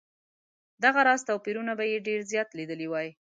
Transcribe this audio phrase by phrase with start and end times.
[0.83, 3.09] دغه راز توپیرونه به یې ډېر زیات لیدلي وای.